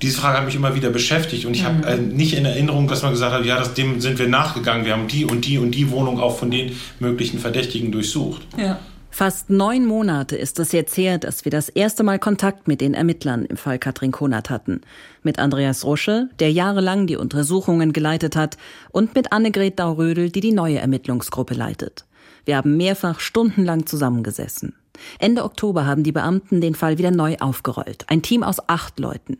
[0.00, 1.66] Diese Frage hat mich immer wieder beschäftigt und ich mhm.
[1.66, 4.86] habe äh, nicht in Erinnerung, dass man gesagt hat, ja, das, dem sind wir nachgegangen,
[4.86, 8.46] wir haben die und die und die Wohnung auch von den möglichen Verdächtigen durchsucht.
[8.56, 8.78] Ja.
[9.18, 12.94] Fast neun Monate ist es jetzt her, dass wir das erste Mal Kontakt mit den
[12.94, 14.82] Ermittlern im Fall Katrin Konert hatten.
[15.24, 18.58] Mit Andreas Rusche, der jahrelang die Untersuchungen geleitet hat,
[18.92, 22.04] und mit Annegret Daurödel, die die neue Ermittlungsgruppe leitet.
[22.44, 24.76] Wir haben mehrfach stundenlang zusammengesessen.
[25.18, 28.04] Ende Oktober haben die Beamten den Fall wieder neu aufgerollt.
[28.06, 29.38] Ein Team aus acht Leuten.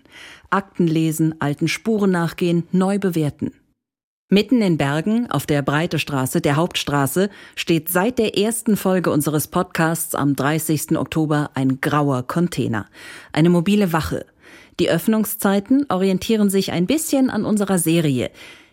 [0.51, 3.53] Akten lesen, alten Spuren nachgehen, neu bewerten.
[4.31, 9.49] Mitten in Bergen, auf der Breite Straße, der Hauptstraße, steht seit der ersten Folge unseres
[9.49, 10.99] Podcasts am 30.
[10.99, 12.91] Oktober ein grauer Container.
[13.33, 14.27] Eine mobile Wache.
[14.81, 18.31] Die Öffnungszeiten orientieren sich ein bisschen an unserer Serie.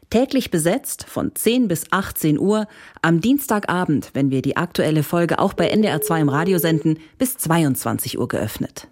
[0.09, 2.67] Täglich besetzt von 10 bis 18 Uhr,
[3.01, 7.37] am Dienstagabend, wenn wir die aktuelle Folge auch bei NDR 2 im Radio senden, bis
[7.37, 8.89] 22 Uhr geöffnet.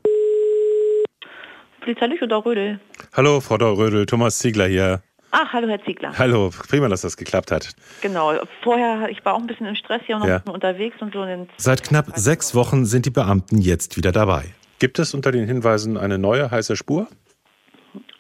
[1.82, 2.80] Polizeilich oder Rödel?
[3.12, 5.04] Hallo, Frau Rödel, Thomas Ziegler hier.
[5.36, 6.16] Ach, hallo Herr Ziegler.
[6.16, 7.70] Hallo, prima, dass das geklappt hat.
[8.02, 10.44] Genau, vorher, ich war auch ein bisschen im Stress hier und noch ja.
[10.46, 11.26] unterwegs und so.
[11.58, 14.46] Seit knapp sechs Wochen sind die Beamten jetzt wieder dabei.
[14.78, 17.08] Gibt es unter den Hinweisen eine neue heiße Spur?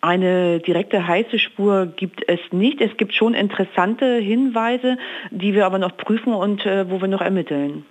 [0.02, 2.82] Eine direkte heiße Spur gibt es nicht.
[2.82, 4.97] Es gibt schon interessante Hinweise,
[5.30, 7.86] die wir aber noch prüfen und äh, wo wir noch ermitteln.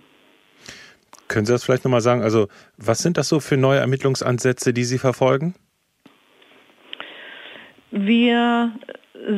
[1.28, 2.22] Können Sie das vielleicht nochmal sagen?
[2.22, 5.54] Also, was sind das so für neue Ermittlungsansätze, die Sie verfolgen?
[7.92, 8.72] Wir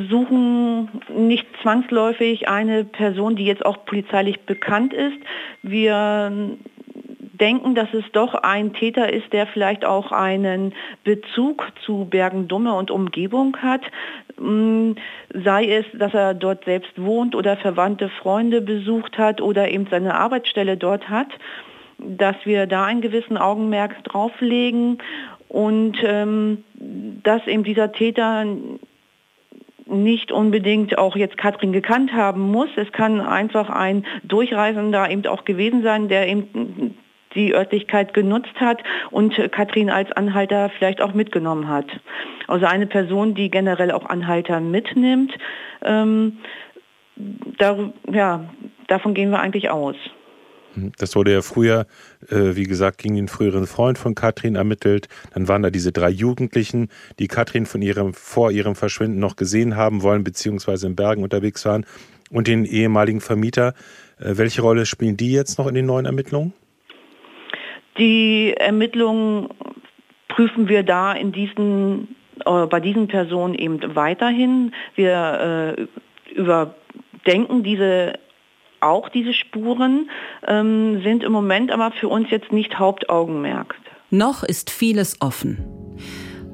[0.09, 5.19] suchen nicht zwangsläufig eine Person, die jetzt auch polizeilich bekannt ist.
[5.63, 6.57] Wir
[7.41, 12.91] denken, dass es doch ein Täter ist, der vielleicht auch einen Bezug zu Bergen-Dumme und
[12.91, 13.83] Umgebung hat.
[14.39, 14.93] Mm,
[15.33, 20.15] sei es, dass er dort selbst wohnt oder verwandte Freunde besucht hat oder eben seine
[20.15, 21.29] Arbeitsstelle dort hat,
[21.99, 24.99] dass wir da einen gewissen Augenmerk drauflegen
[25.49, 28.45] und ähm, dass eben dieser Täter
[29.87, 32.69] nicht unbedingt auch jetzt Katrin gekannt haben muss.
[32.77, 36.97] Es kann einfach ein Durchreisender eben auch gewesen sein, der eben
[37.35, 41.87] die Örtlichkeit genutzt hat und Katrin als Anhalter vielleicht auch mitgenommen hat.
[42.47, 45.35] Also eine Person, die generell auch Anhalter mitnimmt,
[45.85, 46.39] ähm,
[47.17, 48.45] da, ja,
[48.89, 49.97] davon gehen wir eigentlich aus.
[50.77, 50.93] Mhm.
[50.99, 51.87] Das wurde ja früher,
[52.29, 55.09] äh, wie gesagt, gegen den früheren Freund von Katrin ermittelt.
[55.33, 59.77] Dann waren da diese drei Jugendlichen, die Katrin von ihrem, vor ihrem Verschwinden noch gesehen
[59.77, 61.87] haben wollen, beziehungsweise in Bergen unterwegs waren.
[62.31, 63.75] Und den ehemaligen Vermieter.
[64.19, 66.53] Äh, welche Rolle spielen die jetzt noch in den neuen Ermittlungen?
[67.99, 69.49] Die Ermittlungen
[70.29, 74.75] prüfen wir da in diesen, äh, bei diesen Personen eben weiterhin.
[74.97, 78.15] Wir äh, überdenken diese
[78.85, 80.11] auch diese Spuren,
[80.47, 83.75] ähm, sind im Moment aber für uns jetzt nicht Hauptaugenmerk.
[84.11, 85.59] Noch ist vieles offen.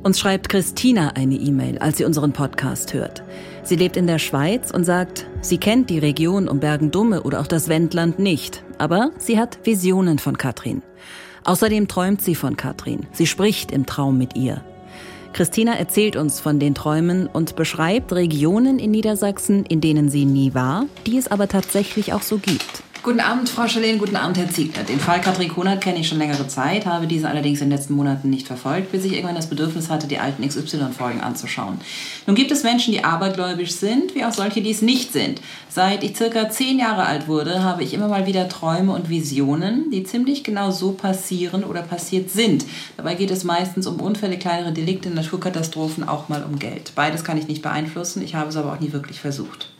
[0.02, 3.22] Uns schreibt Christina eine E-Mail, als sie unseren Podcast hört.
[3.62, 7.46] Sie lebt in der Schweiz und sagt, sie kennt die Region um Bergen-Dumme oder auch
[7.46, 10.82] das Wendland nicht, aber sie hat Visionen von Katrin.
[11.44, 13.06] Außerdem träumt sie von Katrin.
[13.12, 14.64] Sie spricht im Traum mit ihr.
[15.32, 20.54] Christina erzählt uns von den Träumen und beschreibt Regionen in Niedersachsen, in denen sie nie
[20.54, 22.82] war, die es aber tatsächlich auch so gibt.
[23.02, 24.82] Guten Abend, Frau Schalene, guten Abend, Herr Ziegler.
[24.82, 27.94] Den Fall Katrin Konert kenne ich schon längere Zeit, habe diesen allerdings in den letzten
[27.94, 31.80] Monaten nicht verfolgt, bis ich irgendwann das Bedürfnis hatte, die alten XY-Folgen anzuschauen.
[32.26, 35.40] Nun gibt es Menschen, die abergläubisch sind, wie auch solche, die es nicht sind.
[35.70, 39.90] Seit ich circa zehn Jahre alt wurde, habe ich immer mal wieder Träume und Visionen,
[39.90, 42.66] die ziemlich genau so passieren oder passiert sind.
[42.98, 46.92] Dabei geht es meistens um Unfälle, kleinere Delikte, Naturkatastrophen, auch mal um Geld.
[46.94, 49.70] Beides kann ich nicht beeinflussen, ich habe es aber auch nie wirklich versucht.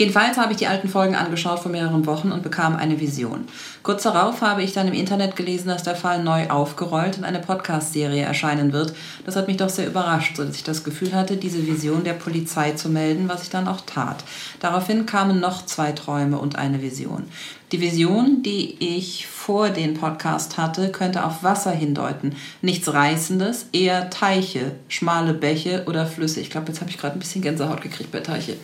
[0.00, 3.44] Jedenfalls habe ich die alten Folgen angeschaut vor mehreren Wochen und bekam eine Vision.
[3.82, 7.40] Kurz darauf habe ich dann im Internet gelesen, dass der Fall neu aufgerollt in eine
[7.40, 8.94] Podcast-Serie erscheinen wird.
[9.26, 12.70] Das hat mich doch sehr überrascht, sodass ich das Gefühl hatte, diese Vision der Polizei
[12.70, 14.24] zu melden, was ich dann auch tat.
[14.60, 17.24] Daraufhin kamen noch zwei Träume und eine Vision.
[17.70, 22.36] Die Vision, die ich vor den Podcast hatte, könnte auf Wasser hindeuten.
[22.62, 26.40] Nichts Reißendes, eher Teiche, schmale Bäche oder Flüsse.
[26.40, 28.56] Ich glaube, jetzt habe ich gerade ein bisschen Gänsehaut gekriegt bei Teiche.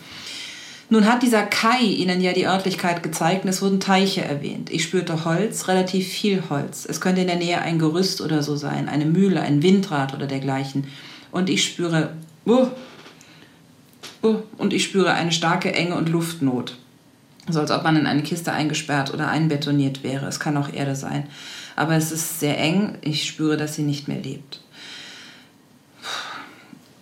[0.89, 4.69] Nun hat dieser Kai Ihnen ja die Örtlichkeit gezeigt und es wurden Teiche erwähnt.
[4.69, 6.85] Ich spürte Holz, relativ viel Holz.
[6.89, 10.27] Es könnte in der Nähe ein Gerüst oder so sein, eine Mühle, ein Windrad oder
[10.27, 10.87] dergleichen.
[11.31, 12.13] Und ich spüre,
[12.45, 12.67] uh,
[14.23, 16.77] uh, und ich spüre eine starke Enge und Luftnot.
[17.49, 20.27] So als ob man in eine Kiste eingesperrt oder einbetoniert wäre.
[20.27, 21.27] Es kann auch Erde sein.
[21.75, 22.97] Aber es ist sehr eng.
[23.01, 24.61] Ich spüre, dass sie nicht mehr lebt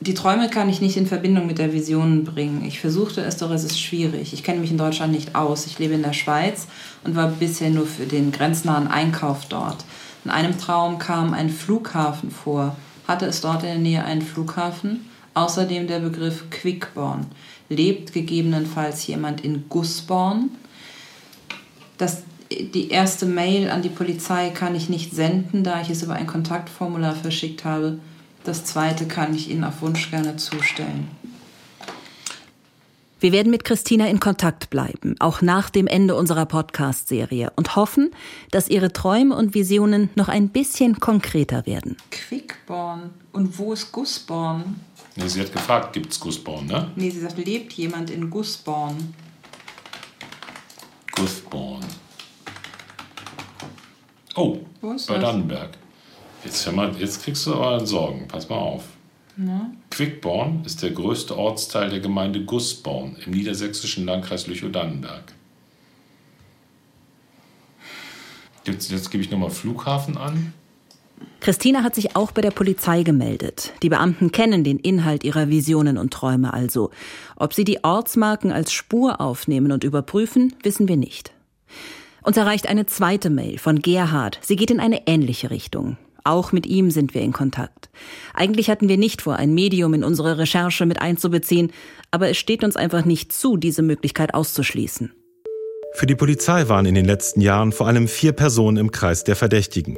[0.06, 2.64] die Träume kann ich nicht in Verbindung mit der Vision bringen.
[2.64, 4.34] Ich versuchte es, doch es ist schwierig.
[4.34, 5.66] Ich kenne mich in Deutschland nicht aus.
[5.66, 6.68] Ich lebe in der Schweiz
[7.04, 9.84] und war bisher nur für den grenznahen Einkauf dort.
[10.24, 12.76] In einem Traum kam ein Flughafen vor.
[13.08, 15.10] Hatte es dort in der Nähe einen Flughafen?
[15.34, 17.26] Außerdem der Begriff Quickborn.
[17.70, 20.52] Lebt gegebenenfalls jemand in Gussborn?
[21.98, 26.14] Das, die erste Mail an die Polizei kann ich nicht senden, da ich es über
[26.14, 27.98] ein Kontaktformular verschickt habe.
[28.46, 31.10] Das zweite kann ich Ihnen auf Wunsch gerne zustellen.
[33.20, 38.12] Wir werden mit Christina in Kontakt bleiben, auch nach dem Ende unserer Podcast-Serie und hoffen,
[38.52, 41.98] dass ihre Träume und Visionen noch ein bisschen konkreter werden.
[42.12, 43.10] Quickborn.
[43.32, 44.80] Und wo ist Gussborn?
[45.16, 46.92] Nee, sie hat gefragt, gibt es Gussborn, ne?
[46.96, 49.16] Nee, sie sagt, lebt jemand in Gussborn?
[51.16, 51.86] Gussborn.
[54.36, 55.06] Oh, bei das?
[55.08, 55.78] Dannenberg.
[56.46, 58.28] Jetzt, mal, jetzt kriegst du aber Sorgen.
[58.28, 58.84] Pass mal auf.
[59.38, 59.70] Ja.
[59.90, 65.34] Quickborn ist der größte Ortsteil der Gemeinde Gussborn im niedersächsischen Landkreis Lüchow-Dannenberg.
[68.66, 70.54] Jetzt, jetzt gebe ich nochmal Flughafen an.
[71.40, 73.74] Christina hat sich auch bei der Polizei gemeldet.
[73.84, 76.92] Die Beamten kennen den Inhalt ihrer Visionen und Träume also.
[77.36, 81.34] Ob sie die Ortsmarken als Spur aufnehmen und überprüfen, wissen wir nicht.
[82.24, 84.40] Uns erreicht eine zweite Mail von Gerhard.
[84.42, 85.98] Sie geht in eine ähnliche Richtung.
[86.26, 87.90] Auch mit ihm sind wir in Kontakt.
[88.34, 91.72] Eigentlich hatten wir nicht vor, ein Medium in unsere Recherche mit einzubeziehen,
[92.10, 95.14] aber es steht uns einfach nicht zu, diese Möglichkeit auszuschließen.
[95.94, 99.36] Für die Polizei waren in den letzten Jahren vor allem vier Personen im Kreis der
[99.36, 99.98] Verdächtigen.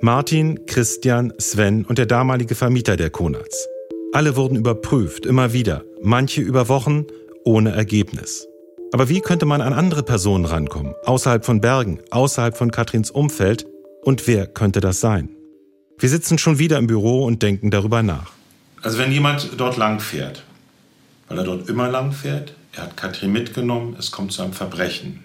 [0.00, 3.68] Martin, Christian, Sven und der damalige Vermieter der Konats.
[4.12, 7.06] Alle wurden überprüft, immer wieder, manche über Wochen,
[7.44, 8.48] ohne Ergebnis.
[8.92, 13.66] Aber wie könnte man an andere Personen rankommen, außerhalb von Bergen, außerhalb von Katrins Umfeld?
[14.02, 15.36] Und wer könnte das sein?
[16.00, 18.32] Wir sitzen schon wieder im Büro und denken darüber nach.
[18.80, 20.42] Also wenn jemand dort lang fährt,
[21.28, 25.22] weil er dort immer lang fährt, er hat Katrin mitgenommen, es kommt zu einem Verbrechen,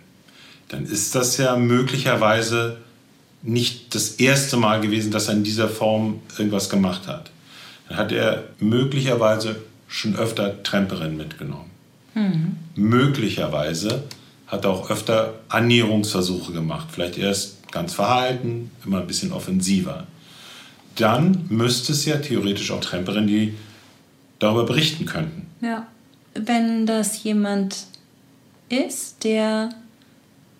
[0.68, 2.78] dann ist das ja möglicherweise
[3.42, 7.32] nicht das erste Mal gewesen, dass er in dieser Form irgendwas gemacht hat.
[7.88, 9.56] Dann hat er möglicherweise
[9.88, 11.70] schon öfter Tremperinnen mitgenommen.
[12.16, 12.58] Mhm.
[12.76, 14.04] Möglicherweise
[14.48, 16.88] hat er auch öfter Annäherungsversuche gemacht.
[16.92, 20.08] Vielleicht erst ganz verhalten, immer ein bisschen offensiver
[20.96, 23.54] dann müsste es ja theoretisch auch Tremperinnen, die
[24.40, 25.48] darüber berichten könnten.
[25.62, 25.88] Ja,
[26.34, 27.86] wenn das jemand
[28.70, 29.70] ist, der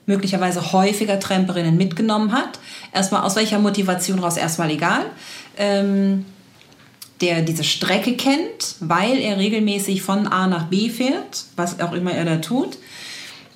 [0.06, 2.60] möglicherweise häufiger Tremperinnen mitgenommen hat,
[2.94, 5.06] erstmal aus welcher Motivation raus, erstmal egal,
[5.58, 6.26] ähm,
[7.22, 12.12] der diese Strecke kennt, weil er regelmäßig von A nach B fährt, was auch immer
[12.12, 12.78] er da tut,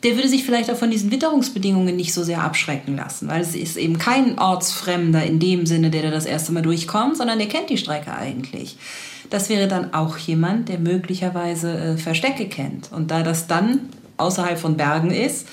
[0.03, 3.55] der würde sich vielleicht auch von diesen Witterungsbedingungen nicht so sehr abschrecken lassen, weil es
[3.55, 7.47] ist eben kein Ortsfremder in dem Sinne, der da das erste Mal durchkommt, sondern der
[7.47, 8.77] kennt die Strecke eigentlich.
[9.29, 12.91] Das wäre dann auch jemand, der möglicherweise äh, Verstecke kennt.
[12.91, 13.81] Und da das dann
[14.17, 15.47] außerhalb von Bergen ist,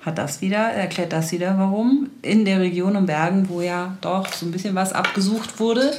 [0.00, 4.32] hat das wieder, erklärt das wieder, warum in der Region um Bergen, wo ja doch
[4.32, 5.92] so ein bisschen was abgesucht wurde,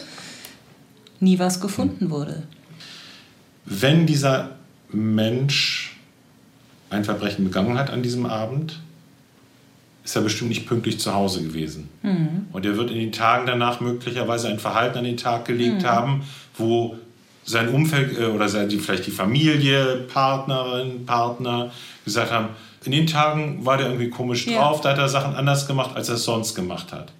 [1.19, 2.43] nie was gefunden wurde.
[3.65, 4.51] Wenn dieser
[4.91, 5.86] Mensch
[6.89, 8.79] ein Verbrechen begangen hat an diesem Abend,
[10.03, 11.89] ist er bestimmt nicht pünktlich zu Hause gewesen.
[12.01, 12.47] Mhm.
[12.53, 15.87] Und er wird in den Tagen danach möglicherweise ein Verhalten an den Tag gelegt mhm.
[15.87, 16.23] haben,
[16.55, 16.97] wo
[17.43, 21.71] sein Umfeld äh, oder sein, vielleicht die Familie, Partnerin, Partner
[22.05, 22.49] gesagt haben,
[22.85, 24.59] in den Tagen war der irgendwie komisch ja.
[24.59, 27.11] drauf, da hat er Sachen anders gemacht, als er es sonst gemacht hat.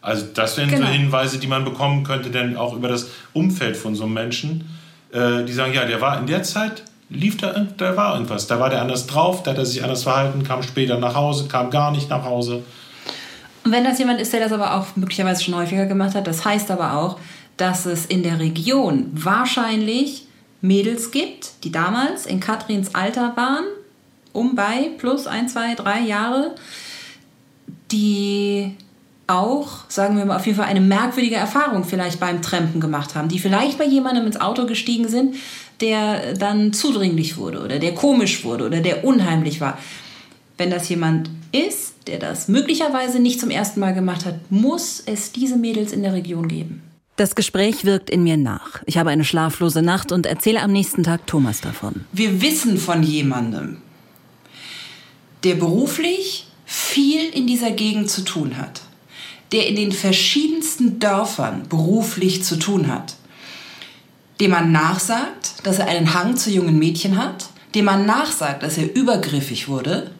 [0.00, 0.86] Also das wären genau.
[0.86, 4.68] so Hinweise, die man bekommen könnte, denn auch über das Umfeld von so einem Menschen,
[5.12, 8.58] äh, die sagen, ja, der war in der Zeit, lief da, da war irgendwas, da
[8.58, 11.70] war der anders drauf, da hat er sich anders verhalten, kam später nach Hause, kam
[11.70, 12.62] gar nicht nach Hause.
[13.64, 16.44] Und wenn das jemand ist, der das aber auch möglicherweise schon häufiger gemacht hat, das
[16.44, 17.18] heißt aber auch,
[17.56, 20.26] dass es in der Region wahrscheinlich
[20.60, 23.64] Mädels gibt, die damals in Katrins Alter waren,
[24.32, 26.54] um bei plus ein, zwei, drei Jahre,
[27.90, 28.76] die
[29.26, 33.28] auch, sagen wir mal, auf jeden Fall eine merkwürdige Erfahrung vielleicht beim Trampen gemacht haben,
[33.28, 35.36] die vielleicht bei jemandem ins Auto gestiegen sind,
[35.80, 39.78] der dann zudringlich wurde oder der komisch wurde oder der unheimlich war.
[40.58, 45.32] Wenn das jemand ist, der das möglicherweise nicht zum ersten Mal gemacht hat, muss es
[45.32, 46.82] diese Mädels in der Region geben.
[47.16, 48.82] Das Gespräch wirkt in mir nach.
[48.86, 52.04] Ich habe eine schlaflose Nacht und erzähle am nächsten Tag Thomas davon.
[52.12, 53.78] Wir wissen von jemandem,
[55.44, 58.80] der beruflich viel in dieser Gegend zu tun hat,
[59.52, 63.16] der in den verschiedensten Dörfern beruflich zu tun hat,
[64.40, 68.78] dem man nachsagt, dass er einen Hang zu jungen Mädchen hat, dem man nachsagt, dass
[68.78, 70.10] er übergriffig wurde,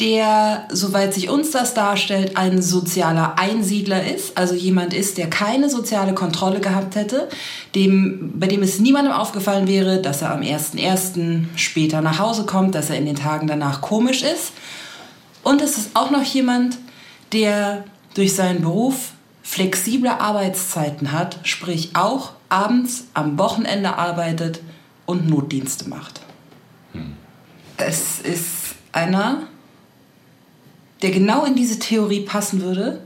[0.00, 5.68] der, soweit sich uns das darstellt, ein sozialer Einsiedler ist, also jemand ist, der keine
[5.68, 7.28] soziale Kontrolle gehabt hätte,
[7.74, 11.46] dem, bei dem es niemandem aufgefallen wäre, dass er am 1.1.
[11.56, 14.52] später nach Hause kommt, dass er in den Tagen danach komisch ist.
[15.42, 16.78] Und es ist auch noch jemand,
[17.32, 19.12] der durch seinen Beruf
[19.42, 24.60] flexible Arbeitszeiten hat, sprich auch abends am Wochenende arbeitet
[25.06, 26.20] und Notdienste macht.
[26.92, 27.14] Hm.
[27.76, 29.44] Es ist einer,
[31.02, 33.00] der genau in diese Theorie passen würde,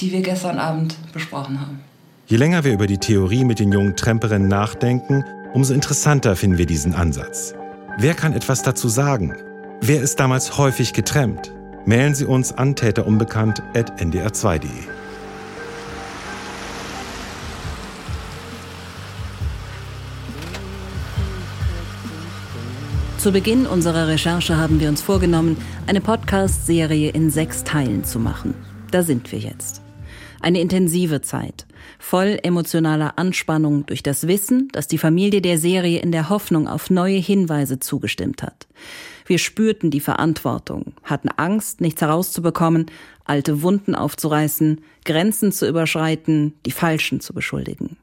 [0.00, 1.80] die wir gestern Abend besprochen haben.
[2.26, 6.66] Je länger wir über die Theorie mit den jungen Tremperinnen nachdenken, umso interessanter finden wir
[6.66, 7.54] diesen Ansatz.
[7.96, 9.34] Wer kann etwas dazu sagen?
[9.80, 11.52] Wer ist damals häufig getrennt?
[11.84, 14.68] Mailen Sie uns an täterunbekannt.ndr2.de.
[23.18, 25.56] Zu Beginn unserer Recherche haben wir uns vorgenommen,
[25.88, 28.54] eine Podcast-Serie in sechs Teilen zu machen.
[28.92, 29.82] Da sind wir jetzt.
[30.40, 31.66] Eine intensive Zeit,
[31.98, 36.90] voll emotionaler Anspannung durch das Wissen, dass die Familie der Serie in der Hoffnung auf
[36.90, 38.68] neue Hinweise zugestimmt hat.
[39.28, 42.86] Wir spürten die Verantwortung, hatten Angst, nichts herauszubekommen,
[43.26, 47.98] alte Wunden aufzureißen, Grenzen zu überschreiten, die Falschen zu beschuldigen.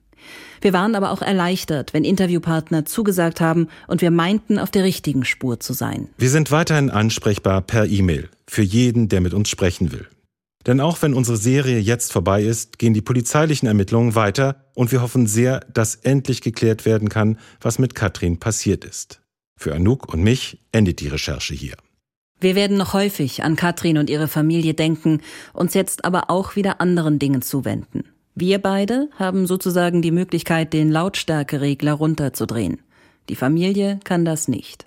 [0.61, 5.25] Wir waren aber auch erleichtert, wenn Interviewpartner zugesagt haben und wir meinten, auf der richtigen
[5.25, 6.09] Spur zu sein.
[6.19, 10.07] Wir sind weiterhin ansprechbar per E-Mail für jeden, der mit uns sprechen will.
[10.67, 15.01] Denn auch wenn unsere Serie jetzt vorbei ist, gehen die polizeilichen Ermittlungen weiter und wir
[15.01, 19.21] hoffen sehr, dass endlich geklärt werden kann, was mit Katrin passiert ist.
[19.57, 21.75] Für Anouk und mich endet die Recherche hier.
[22.39, 25.21] Wir werden noch häufig an Katrin und ihre Familie denken,
[25.53, 28.03] uns jetzt aber auch wieder anderen Dingen zuwenden.
[28.35, 32.81] Wir beide haben sozusagen die Möglichkeit, den Lautstärkeregler runterzudrehen.
[33.29, 34.85] Die Familie kann das nicht.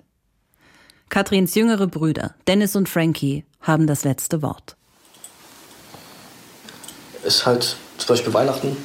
[1.09, 4.75] Katrins jüngere Brüder, Dennis und Frankie, haben das letzte Wort.
[7.23, 8.77] Es ist halt zum Beispiel Weihnachten,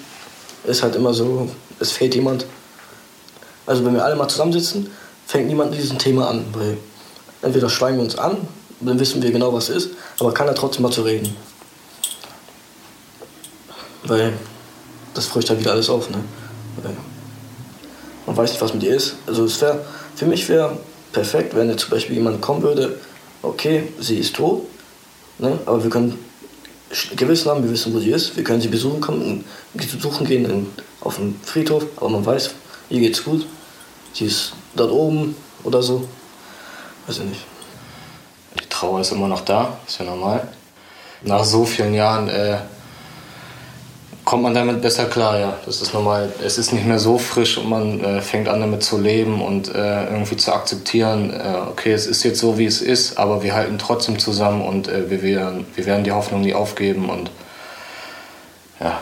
[0.65, 2.47] ist halt immer so, es fehlt jemand.
[3.67, 4.89] Also wenn wir alle mal zusammensitzen,
[5.27, 6.45] fängt niemand mit diesem Thema an.
[6.53, 6.77] Weil
[7.43, 8.37] entweder schweigen wir uns an,
[8.81, 11.35] dann wissen wir genau, was ist, aber keiner trotzdem mal zu reden.
[14.05, 14.33] Weil
[15.15, 16.11] das frischt halt wieder alles auf.
[16.11, 16.19] Ne?
[18.27, 19.17] Man weiß nicht, was mit ihr ist.
[19.27, 19.85] Also es wäre,
[20.15, 20.79] für mich wäre
[21.13, 22.99] perfekt, wenn jetzt zum Beispiel jemand kommen würde,
[23.43, 24.63] okay, sie ist tot,
[25.39, 25.59] ne?
[25.67, 26.19] aber wir können
[27.17, 30.67] Gewissen haben, wir wissen, wo sie ist, wir können sie besuchen kommen, besuchen gehen in,
[31.01, 32.51] auf dem Friedhof, aber man weiß,
[32.91, 33.47] ihr geht's gut,
[34.13, 36.09] sie ist dort oben oder so,
[37.07, 37.45] weiß ich nicht.
[38.61, 40.49] Die Trauer ist immer noch da, ist ja normal.
[41.23, 42.59] Nach so vielen Jahren äh,
[44.25, 45.57] kommt man damit besser klar, ja.
[45.67, 46.33] Das ist normal.
[46.45, 49.75] Es ist nicht mehr so frisch und man äh, fängt an damit zu leben und
[49.75, 53.55] äh, irgendwie zu akzeptieren, äh, okay, es ist jetzt so, wie es ist, aber wir
[53.55, 57.31] halten trotzdem zusammen und äh, wir, werden, wir werden die Hoffnung nie aufgeben und
[58.81, 59.01] ja.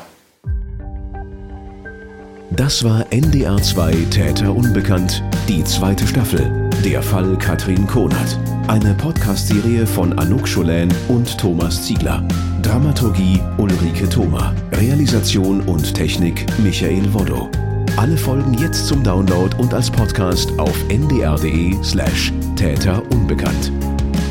[2.57, 6.71] Das war NDR 2 Täter Unbekannt, die zweite Staffel.
[6.85, 8.39] Der Fall Katrin Konert.
[8.69, 12.23] Eine Podcast-Serie von Anouk Scholen und Thomas Ziegler.
[12.61, 14.55] Dramaturgie Ulrike Thoma.
[14.73, 17.49] Realisation und Technik Michael Woddo.
[17.97, 23.73] Alle Folgen jetzt zum Download und als Podcast auf ndr.de slash Täter Unbekannt.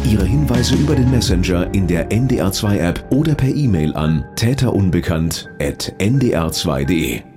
[0.05, 5.93] Ihre Hinweise über den Messenger in der NDR2 App oder per E-Mail an täterunbekannt at
[5.99, 7.30] ndr2.de.